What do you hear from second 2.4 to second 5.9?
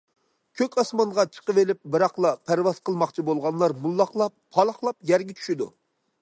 پەرۋاز قىلماقچى بولغانلار موللاقلاپ، پالاقلاپ يەرگە چۈشىدۇ.